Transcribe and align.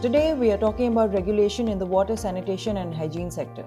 Today, 0.00 0.32
we 0.32 0.52
are 0.52 0.56
talking 0.56 0.92
about 0.92 1.12
regulation 1.12 1.66
in 1.66 1.76
the 1.76 1.84
water, 1.84 2.16
sanitation, 2.16 2.76
and 2.76 2.94
hygiene 2.94 3.32
sector. 3.32 3.64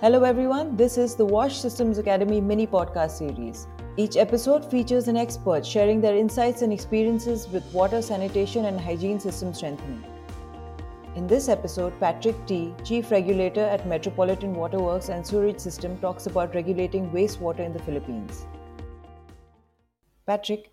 Hello, 0.00 0.24
everyone. 0.24 0.78
This 0.78 0.96
is 0.96 1.14
the 1.14 1.26
WASH 1.26 1.58
Systems 1.58 1.98
Academy 1.98 2.40
mini 2.40 2.66
podcast 2.66 3.18
series. 3.18 3.66
Each 3.98 4.16
episode 4.16 4.64
features 4.70 5.08
an 5.08 5.18
expert 5.18 5.66
sharing 5.66 6.00
their 6.00 6.16
insights 6.16 6.62
and 6.62 6.72
experiences 6.72 7.48
with 7.48 7.70
water, 7.74 8.00
sanitation, 8.00 8.64
and 8.64 8.80
hygiene 8.80 9.20
system 9.20 9.52
strengthening. 9.52 10.06
In 11.14 11.26
this 11.26 11.50
episode, 11.50 11.92
Patrick 12.00 12.46
Ty., 12.46 12.72
Chief 12.82 13.10
Regulator 13.10 13.66
at 13.66 13.86
Metropolitan 13.86 14.54
Waterworks 14.54 15.10
and 15.10 15.26
Sewerage 15.26 15.60
System, 15.60 15.98
talks 15.98 16.24
about 16.24 16.54
regulating 16.54 17.10
wastewater 17.10 17.60
in 17.60 17.74
the 17.74 17.82
Philippines. 17.82 18.46
Patrick, 20.26 20.70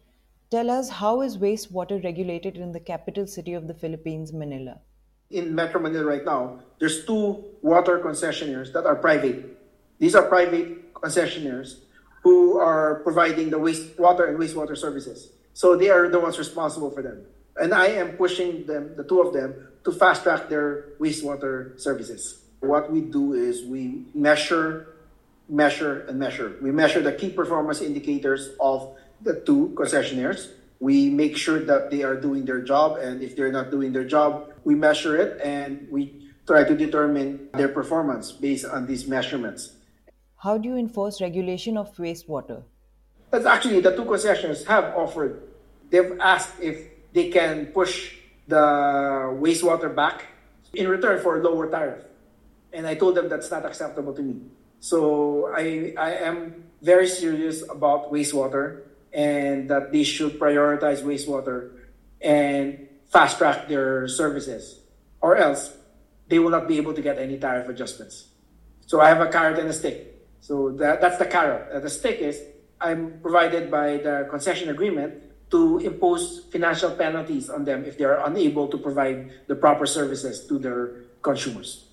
tell 0.50 0.70
us 0.70 0.89
how 0.89 1.21
is 1.21 1.37
wastewater 1.37 2.04
regulated 2.04 2.57
in 2.57 2.71
the 2.71 2.79
capital 2.79 3.28
city 3.28 3.54
of 3.54 3.68
the 3.68 3.74
Philippines, 3.74 4.33
Manila? 4.33 4.79
In 5.29 5.54
Metro 5.54 5.82
Manila 5.82 6.05
right 6.05 6.24
now, 6.24 6.60
there's 6.79 7.05
two 7.05 7.43
water 7.61 8.00
concessionaires 8.00 8.71
that 8.74 8.86
are 8.86 8.96
private. 8.96 9.57
These 10.00 10.15
are 10.15 10.24
private 10.24 10.93
concessionaires 10.93 11.79
who 12.24 12.57
are 12.57 13.02
providing 13.04 13.50
the 13.50 13.60
wastewater 13.60 14.29
and 14.29 14.38
wastewater 14.39 14.78
services. 14.78 15.32
So 15.54 15.75
they 15.75 15.89
are 15.89 16.07
the 16.07 16.19
ones 16.19 16.38
responsible 16.38 16.91
for 16.91 17.02
them. 17.02 17.25
And 17.57 17.74
I 17.74 17.88
am 17.88 18.14
pushing 18.14 18.66
them, 18.66 18.96
the 18.96 19.04
two 19.04 19.21
of 19.21 19.33
them, 19.33 19.68
to 19.83 19.91
fast 19.91 20.24
track 20.24 20.47
their 20.50 20.93
wastewater 21.00 21.79
services. 21.79 22.43
What 22.60 22.91
we 22.91 23.02
do 23.02 23.33
is 23.33 23.66
we 23.66 24.05
measure, 24.14 24.96
measure, 25.50 26.05
and 26.07 26.19
measure. 26.19 26.55
We 26.61 26.71
measure 26.71 27.02
the 27.02 27.14
key 27.14 27.32
performance 27.32 27.82
indicators 27.82 28.50
of 28.60 28.96
the 29.21 29.42
two 29.46 29.74
concessionaires. 29.76 30.52
We 30.80 31.10
make 31.10 31.38
sure 31.38 31.60
that 31.66 31.89
they 31.89 32.03
are 32.03 32.16
doing 32.16 32.45
their 32.45 32.62
job, 32.62 32.98
and 32.98 33.23
if 33.23 33.36
they're 33.36 33.52
not 33.52 33.72
doing 33.72 33.94
their 33.94 34.05
job, 34.05 34.53
we 34.64 34.75
measure 34.75 35.17
it 35.17 35.41
and 35.41 35.88
we 35.89 36.30
try 36.45 36.64
to 36.64 36.75
determine 36.75 37.50
their 37.53 37.67
performance 37.67 38.31
based 38.31 38.66
on 38.66 38.86
these 38.86 39.08
measurements. 39.08 39.73
How 40.38 40.58
do 40.58 40.69
you 40.69 40.78
enforce 40.78 41.19
regulation 41.19 41.78
of 41.78 41.95
wastewater? 41.97 42.64
That's 43.31 43.45
actually 43.45 43.81
the 43.81 43.95
two 43.95 44.06
concessionaires 44.06 44.66
have 44.66 44.95
offered. 44.95 45.41
They've 45.89 46.17
asked 46.19 46.59
if 46.61 46.88
they 47.11 47.30
can 47.30 47.67
push 47.67 48.16
the 48.47 48.63
wastewater 49.36 49.94
back 49.94 50.25
in 50.73 50.88
return 50.88 51.19
for 51.22 51.39
a 51.39 51.44
lower 51.44 51.69
tariff. 51.69 52.03
And 52.72 52.86
I 52.86 52.95
told 52.95 53.16
them 53.16 53.28
that's 53.28 53.50
not 53.52 53.66
acceptable 53.66 54.13
to 54.13 54.22
me. 54.22 54.41
So 54.80 55.52
I, 55.56 55.94
I 55.97 56.11
am 56.28 56.63
very 56.81 57.08
serious 57.08 57.63
about 57.67 58.11
wastewater 58.11 58.84
and 59.13 59.69
that 59.69 59.91
they 59.91 60.03
should 60.03 60.39
prioritize 60.39 61.02
wastewater 61.02 61.72
and 62.22 62.88
fast 63.08 63.38
track 63.38 63.67
their 63.67 64.08
services, 64.08 64.80
or 65.22 65.38
else 65.38 65.75
they 66.27 66.39
will 66.39 66.50
not 66.50 66.67
be 66.67 66.77
able 66.77 66.94
to 66.94 67.02
get 67.02 67.17
any 67.17 67.38
tariff 67.38 67.69
adjustments. 67.69 68.28
So 68.85 69.00
I 69.02 69.09
have 69.09 69.22
a 69.22 69.28
carrot 69.28 69.59
and 69.59 69.69
a 69.69 69.73
stick. 69.73 70.16
So 70.41 70.72
that, 70.72 71.02
that's 71.02 71.17
the 71.17 71.25
carrot. 71.25 71.72
Uh, 71.72 71.80
the 71.80 71.89
stick 71.89 72.19
is 72.19 72.41
I'm 72.80 73.19
provided 73.22 73.72
by 73.72 73.97
the 73.97 74.28
concession 74.30 74.69
agreement 74.69 75.23
to 75.50 75.80
impose 75.80 76.45
financial 76.52 76.91
penalties 76.91 77.50
on 77.50 77.66
them 77.66 77.85
if 77.85 77.97
they 77.97 78.03
are 78.03 78.25
unable 78.25 78.67
to 78.67 78.78
provide 78.78 79.31
the 79.47 79.55
proper 79.55 79.85
services 79.85 80.45
to 80.47 80.59
their 80.59 81.05
consumers. 81.22 81.85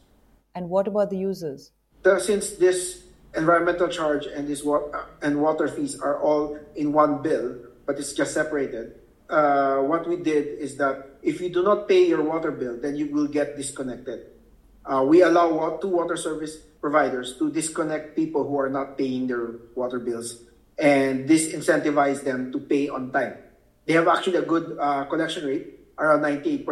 And 0.54 0.68
what 0.68 0.86
about 0.86 1.10
the 1.10 1.16
users? 1.16 1.70
The, 2.02 2.18
since 2.18 2.50
this 2.52 3.02
environmental 3.36 3.88
charge 3.88 4.26
and 4.26 4.48
wa- 4.64 4.88
and 5.22 5.40
water 5.40 5.68
fees 5.68 5.98
are 5.98 6.18
all 6.20 6.58
in 6.76 6.92
one 6.92 7.22
bill, 7.22 7.56
but 7.86 7.98
it's 7.98 8.12
just 8.12 8.32
separated. 8.34 9.00
Uh, 9.28 9.78
what 9.80 10.06
we 10.08 10.16
did 10.16 10.58
is 10.58 10.76
that 10.76 11.18
if 11.22 11.40
you 11.40 11.48
do 11.48 11.62
not 11.62 11.88
pay 11.88 12.06
your 12.06 12.22
water 12.22 12.50
bill, 12.50 12.76
then 12.76 12.96
you 12.96 13.10
will 13.10 13.26
get 13.26 13.56
disconnected. 13.56 14.30
Uh, 14.84 15.02
we 15.06 15.22
allow 15.22 15.76
two 15.80 15.88
water 15.88 16.16
service 16.16 16.58
providers 16.80 17.36
to 17.38 17.50
disconnect 17.50 18.14
people 18.14 18.44
who 18.44 18.58
are 18.60 18.68
not 18.68 18.98
paying 18.98 19.26
their 19.26 19.56
water 19.74 19.98
bills, 19.98 20.44
and 20.78 21.26
this 21.26 21.48
incentivizes 21.52 22.22
them 22.24 22.52
to 22.52 22.60
pay 22.60 22.88
on 22.88 23.10
time. 23.10 23.34
They 23.86 23.94
have 23.94 24.08
actually 24.08 24.36
a 24.36 24.46
good 24.46 24.76
uh, 24.78 25.04
collection 25.04 25.46
rate, 25.46 25.80
around 25.98 26.20
98% 26.20 26.68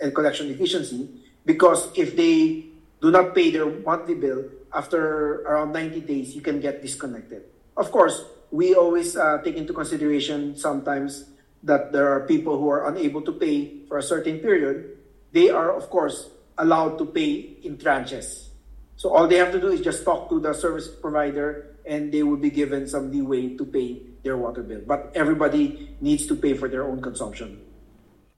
and 0.00 0.14
collection 0.14 0.50
efficiency, 0.50 1.08
because 1.44 1.90
if 1.98 2.14
they 2.14 2.69
do 3.00 3.10
not 3.10 3.34
pay 3.34 3.50
their 3.50 3.66
monthly 3.66 4.14
bill, 4.14 4.44
after 4.72 5.42
around 5.42 5.72
90 5.72 6.00
days, 6.02 6.34
you 6.34 6.40
can 6.42 6.60
get 6.60 6.82
disconnected. 6.82 7.44
Of 7.76 7.90
course, 7.90 8.24
we 8.50 8.74
always 8.74 9.16
uh, 9.16 9.40
take 9.42 9.56
into 9.56 9.72
consideration 9.72 10.56
sometimes 10.56 11.24
that 11.62 11.92
there 11.92 12.08
are 12.08 12.26
people 12.26 12.58
who 12.58 12.68
are 12.68 12.88
unable 12.88 13.22
to 13.22 13.32
pay 13.32 13.84
for 13.88 13.98
a 13.98 14.02
certain 14.02 14.38
period. 14.38 14.96
They 15.32 15.50
are, 15.50 15.74
of 15.74 15.88
course, 15.90 16.30
allowed 16.58 16.98
to 16.98 17.06
pay 17.06 17.56
in 17.62 17.76
tranches. 17.76 18.48
So 18.96 19.14
all 19.14 19.26
they 19.26 19.36
have 19.36 19.52
to 19.52 19.60
do 19.60 19.68
is 19.68 19.80
just 19.80 20.04
talk 20.04 20.28
to 20.28 20.40
the 20.40 20.52
service 20.52 20.88
provider 20.88 21.76
and 21.86 22.12
they 22.12 22.22
will 22.22 22.36
be 22.36 22.50
given 22.50 22.86
some 22.86 23.10
leeway 23.10 23.56
to 23.56 23.64
pay 23.64 24.02
their 24.22 24.36
water 24.36 24.62
bill. 24.62 24.82
But 24.86 25.12
everybody 25.14 25.96
needs 26.00 26.26
to 26.26 26.36
pay 26.36 26.54
for 26.54 26.68
their 26.68 26.84
own 26.84 27.00
consumption. 27.00 27.60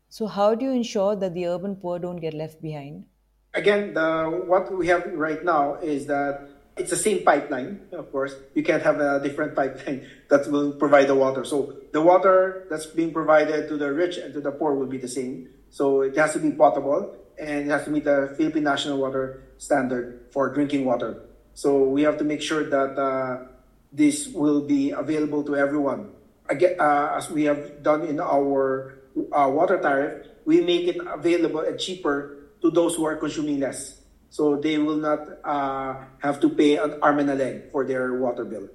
So, 0.08 0.26
how 0.26 0.54
do 0.54 0.66
you 0.66 0.72
ensure 0.72 1.16
that 1.16 1.34
the 1.34 1.46
urban 1.46 1.74
poor 1.76 1.98
don't 1.98 2.20
get 2.20 2.34
left 2.34 2.62
behind? 2.62 3.06
Again, 3.54 3.94
the, 3.94 4.44
what 4.46 4.72
we 4.72 4.86
have 4.88 5.06
right 5.12 5.44
now 5.44 5.74
is 5.76 6.06
that 6.06 6.48
it's 6.76 6.90
the 6.90 6.96
same 6.96 7.22
pipeline, 7.24 7.80
of 7.92 8.10
course. 8.10 8.34
You 8.54 8.62
can't 8.62 8.82
have 8.82 8.98
a 8.98 9.20
different 9.22 9.54
pipeline 9.56 10.06
that 10.28 10.50
will 10.50 10.72
provide 10.72 11.08
the 11.08 11.14
water. 11.14 11.44
So 11.44 11.76
the 11.92 12.00
water 12.00 12.66
that's 12.70 12.86
being 12.86 13.12
provided 13.12 13.68
to 13.68 13.76
the 13.76 13.92
rich 13.92 14.16
and 14.16 14.32
to 14.34 14.41
the 14.41 14.52
poor 14.52 14.74
will 14.74 14.86
be 14.86 14.98
the 14.98 15.08
same. 15.08 15.48
So 15.70 16.02
it 16.02 16.16
has 16.16 16.32
to 16.32 16.38
be 16.38 16.52
potable 16.52 17.16
and 17.38 17.66
it 17.66 17.70
has 17.70 17.84
to 17.84 17.91
meet 17.91 18.04
the 18.04 18.34
Philippine 18.36 18.64
National 18.64 18.98
Water 18.98 19.42
Standard 19.58 20.26
for 20.30 20.52
drinking 20.52 20.84
water. 20.84 21.22
So 21.54 21.84
we 21.84 22.02
have 22.02 22.18
to 22.18 22.24
make 22.24 22.41
sure 22.41 22.64
that 22.64 22.98
uh, 22.98 23.46
this 23.92 24.28
will 24.28 24.62
be 24.62 24.91
available 24.91 25.44
to 25.44 25.56
everyone. 25.56 26.10
Again, 26.48 26.76
uh, 26.80 27.14
as 27.16 27.30
we 27.30 27.44
have 27.44 27.82
done 27.82 28.02
in 28.02 28.20
our 28.20 28.98
uh, 29.32 29.48
water 29.48 29.78
tariff, 29.78 30.26
we 30.44 30.60
make 30.60 30.88
it 30.88 30.96
available 31.06 31.60
and 31.60 31.78
cheaper 31.78 32.41
to 32.62 32.70
those 32.70 32.94
who 32.94 33.04
are 33.04 33.16
consuming 33.16 33.60
less. 33.60 34.00
So 34.30 34.56
they 34.56 34.78
will 34.78 34.96
not 34.96 35.20
uh, 35.44 35.94
have 36.22 36.40
to 36.40 36.48
pay 36.48 36.76
an 36.76 36.98
arm 37.02 37.18
and 37.18 37.30
a 37.30 37.34
leg 37.34 37.70
for 37.70 37.84
their 37.84 38.14
water 38.14 38.44
bill. 38.44 38.68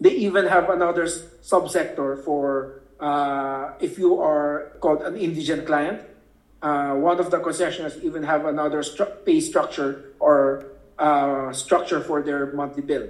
They 0.00 0.10
even 0.26 0.46
have 0.46 0.68
another 0.68 1.04
subsector 1.04 2.24
for 2.24 2.82
uh, 2.98 3.72
if 3.78 3.98
you 3.98 4.20
are 4.20 4.72
called 4.80 5.02
an 5.02 5.16
indigent 5.16 5.66
client. 5.66 6.02
Uh, 6.60 6.94
one 6.94 7.20
of 7.20 7.30
the 7.30 7.38
concessionaires 7.38 8.02
even 8.02 8.24
have 8.24 8.46
another 8.46 8.82
stru- 8.82 9.24
pay 9.24 9.38
structure 9.40 10.16
or 10.18 10.72
uh, 10.98 11.52
structure 11.52 12.00
for 12.00 12.22
their 12.22 12.52
monthly 12.52 12.82
bill 12.82 13.06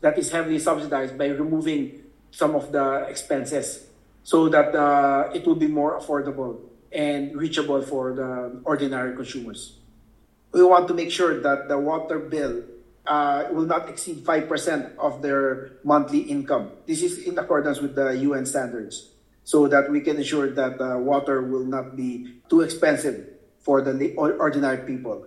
that 0.00 0.16
is 0.16 0.30
heavily 0.30 0.58
subsidized 0.58 1.18
by 1.18 1.26
removing 1.26 2.00
some 2.30 2.54
of 2.54 2.72
the 2.72 3.04
expenses 3.08 3.86
so 4.22 4.48
that 4.48 4.74
uh, 4.74 5.30
it 5.34 5.46
will 5.46 5.54
be 5.54 5.66
more 5.66 5.98
affordable 6.00 6.58
and 6.94 7.36
reachable 7.36 7.82
for 7.82 8.14
the 8.14 8.62
ordinary 8.64 9.14
consumers. 9.16 9.78
We 10.52 10.62
want 10.62 10.86
to 10.88 10.94
make 10.94 11.10
sure 11.10 11.40
that 11.40 11.68
the 11.68 11.76
water 11.76 12.18
bill 12.20 12.62
uh, 13.06 13.48
will 13.50 13.66
not 13.66 13.88
exceed 13.88 14.24
5% 14.24 14.96
of 14.96 15.20
their 15.20 15.72
monthly 15.82 16.20
income. 16.20 16.70
This 16.86 17.02
is 17.02 17.18
in 17.18 17.36
accordance 17.36 17.80
with 17.80 17.96
the 17.96 18.16
UN 18.30 18.46
standards 18.46 19.10
so 19.42 19.68
that 19.68 19.90
we 19.90 20.00
can 20.00 20.16
ensure 20.16 20.50
that 20.50 20.80
uh, 20.80 20.96
water 20.98 21.42
will 21.42 21.64
not 21.66 21.96
be 21.96 22.40
too 22.48 22.62
expensive 22.62 23.28
for 23.58 23.82
the 23.82 24.14
ordinary 24.14 24.86
people. 24.86 25.26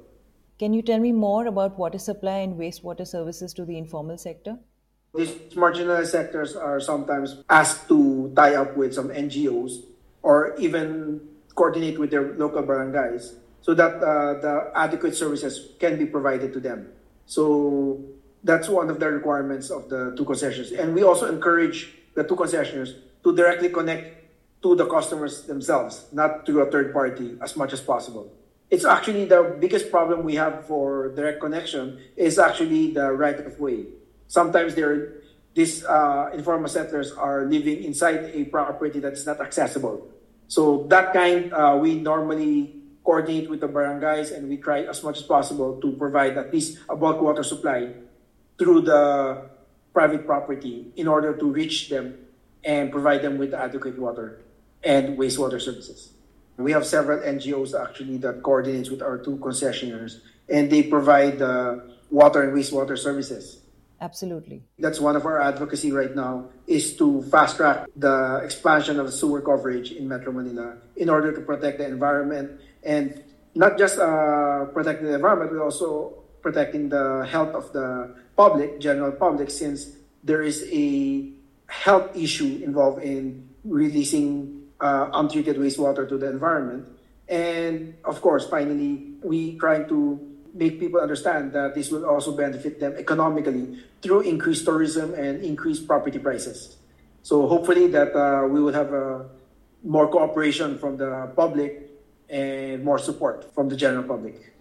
Can 0.57 0.73
you 0.73 0.81
tell 0.81 0.99
me 0.99 1.11
more 1.11 1.45
about 1.45 1.77
water 1.77 1.99
supply 1.99 2.37
and 2.37 2.57
wastewater 2.57 3.05
services 3.05 3.53
to 3.53 3.65
the 3.65 3.77
informal 3.77 4.17
sector? 4.17 4.57
These 5.13 5.53
marginalized 5.53 6.07
sectors 6.07 6.55
are 6.55 6.79
sometimes 6.79 7.43
asked 7.49 7.87
to 7.89 8.33
tie 8.35 8.55
up 8.55 8.75
with 8.75 8.93
some 8.93 9.09
NGOs 9.09 9.83
or 10.23 10.55
even 10.57 11.21
coordinate 11.57 11.97
with 11.97 12.11
their 12.11 12.37
local 12.37 12.61
barangays 12.61 13.33
so 13.61 13.73
that 13.73 13.97
uh, 13.99 14.39
the 14.39 14.71
adequate 14.75 15.15
services 15.15 15.73
can 15.79 15.97
be 15.97 16.05
provided 16.05 16.53
to 16.53 16.59
them. 16.61 16.87
So 17.25 17.99
that's 18.43 18.69
one 18.69 18.89
of 18.89 19.01
the 19.01 19.09
requirements 19.09 19.69
of 19.69 19.89
the 19.89 20.13
two 20.15 20.23
concessions. 20.23 20.71
And 20.71 20.95
we 20.95 21.03
also 21.03 21.27
encourage 21.27 21.91
the 22.13 22.23
two 22.23 22.37
concessionaires 22.37 22.95
to 23.23 23.35
directly 23.35 23.69
connect 23.69 24.15
to 24.61 24.75
the 24.75 24.85
customers 24.85 25.43
themselves, 25.43 26.05
not 26.13 26.45
through 26.45 26.61
a 26.61 26.71
third 26.71 26.93
party 26.93 27.35
as 27.41 27.57
much 27.57 27.73
as 27.73 27.81
possible. 27.81 28.31
It's 28.69 28.85
actually 28.85 29.25
the 29.25 29.57
biggest 29.59 29.91
problem 29.91 30.23
we 30.23 30.35
have 30.35 30.65
for 30.67 31.09
direct 31.15 31.41
connection 31.41 31.99
is 32.15 32.37
actually 32.37 32.91
the 32.93 33.11
right 33.11 33.39
of 33.39 33.59
way. 33.59 33.85
Sometimes 34.27 34.75
there, 34.75 35.23
these 35.53 35.83
uh, 35.85 36.29
informal 36.33 36.69
settlers 36.69 37.11
are 37.13 37.45
living 37.45 37.83
inside 37.83 38.31
a 38.33 38.45
property 38.45 38.99
that's 38.99 39.25
not 39.25 39.39
accessible. 39.39 40.07
So 40.47 40.87
that 40.89 41.13
kind, 41.13 41.53
uh, 41.53 41.77
we 41.79 41.99
normally 41.99 42.73
coordinate 43.03 43.49
with 43.49 43.61
the 43.61 43.67
barangays 43.67 44.35
and 44.35 44.49
we 44.49 44.57
try 44.57 44.83
as 44.83 45.03
much 45.03 45.17
as 45.17 45.23
possible 45.23 45.79
to 45.79 45.91
provide 45.93 46.37
at 46.37 46.53
least 46.53 46.79
a 46.89 46.95
bulk 46.95 47.21
water 47.21 47.43
supply 47.43 47.91
through 48.57 48.81
the 48.81 49.49
private 49.93 50.25
property 50.25 50.91
in 50.95 51.07
order 51.07 51.35
to 51.35 51.45
reach 51.45 51.89
them 51.89 52.17
and 52.63 52.91
provide 52.91 53.21
them 53.21 53.37
with 53.37 53.53
adequate 53.53 53.97
water 53.97 54.39
and 54.83 55.17
wastewater 55.17 55.61
services. 55.61 56.13
We 56.57 56.71
have 56.71 56.85
several 56.85 57.19
NGOs 57.19 57.79
actually 57.79 58.17
that 58.17 58.41
coordinates 58.41 58.89
with 58.89 59.01
our 59.01 59.17
two 59.17 59.37
concessionaires, 59.37 60.19
and 60.49 60.71
they 60.71 60.83
provide 60.83 61.41
uh, 61.41 61.77
water 62.09 62.41
and 62.41 62.53
wastewater 62.57 62.97
services. 62.97 63.61
Absolutely. 63.99 64.63
That's 64.77 64.99
one 64.99 65.15
of 65.15 65.25
our 65.25 65.41
advocacy 65.41 65.91
right 65.91 66.15
now 66.15 66.49
is 66.67 66.95
to 66.97 67.23
fast 67.23 67.57
track 67.57 67.87
the 67.95 68.41
expansion 68.43 68.99
of 68.99 69.11
sewer 69.13 69.41
coverage 69.41 69.91
in 69.91 70.07
Metro 70.07 70.31
Manila 70.31 70.77
in 70.95 71.09
order 71.09 71.31
to 71.31 71.41
protect 71.41 71.79
the 71.79 71.87
environment 71.87 72.61
and 72.83 73.23
not 73.55 73.77
just 73.77 73.97
uh, 73.97 74.65
protecting 74.65 75.07
the 75.07 75.15
environment, 75.15 75.51
but 75.51 75.61
also 75.63 76.13
protecting 76.41 76.89
the 76.89 77.27
health 77.29 77.55
of 77.55 77.73
the 77.73 78.15
public, 78.35 78.79
general 78.79 79.11
public, 79.11 79.49
since 79.49 79.97
there 80.23 80.43
is 80.43 80.63
a 80.71 81.29
health 81.65 82.15
issue 82.15 82.61
involved 82.63 83.01
in 83.01 83.49
releasing 83.63 84.61
uh, 84.79 85.09
untreated 85.13 85.57
wastewater 85.57 86.07
to 86.07 86.17
the 86.17 86.29
environment. 86.29 86.87
And 87.27 87.95
of 88.05 88.21
course, 88.21 88.47
finally, 88.47 89.15
we 89.23 89.57
try 89.57 89.83
to 89.83 90.36
make 90.53 90.79
people 90.79 90.99
understand 90.99 91.53
that 91.53 91.75
this 91.75 91.91
will 91.91 92.05
also 92.05 92.35
benefit 92.35 92.79
them 92.79 92.95
economically 92.97 93.79
through 94.01 94.21
increased 94.21 94.65
tourism 94.65 95.13
and 95.13 95.43
increased 95.43 95.87
property 95.87 96.19
prices. 96.19 96.77
So 97.23 97.47
hopefully 97.47 97.87
that 97.87 98.15
uh, 98.15 98.47
we 98.47 98.61
will 98.61 98.73
have 98.73 98.93
uh, 98.93 99.23
more 99.83 100.07
cooperation 100.07 100.77
from 100.77 100.97
the 100.97 101.31
public 101.35 101.89
and 102.29 102.83
more 102.83 102.97
support 102.97 103.53
from 103.53 103.69
the 103.69 103.75
general 103.75 104.03
public. 104.03 104.53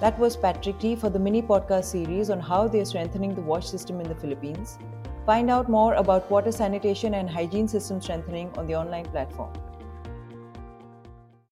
That 0.00 0.18
was 0.18 0.36
Patrick 0.36 0.78
Ty 0.78 0.96
for 0.96 1.10
the 1.10 1.18
mini 1.18 1.42
podcast 1.42 1.84
series 1.84 2.30
on 2.30 2.40
how 2.40 2.66
they 2.66 2.80
are 2.80 2.86
strengthening 2.86 3.34
the 3.34 3.42
wash 3.42 3.66
system 3.66 4.00
in 4.00 4.08
the 4.08 4.14
Philippines. 4.14 4.78
Find 5.26 5.50
out 5.50 5.68
more 5.68 5.94
about 5.94 6.30
water 6.30 6.50
sanitation 6.50 7.14
and 7.14 7.28
hygiene 7.28 7.68
system 7.68 8.00
strengthening 8.00 8.50
on 8.56 8.66
the 8.66 8.74
online 8.74 9.04
platform. 9.04 9.52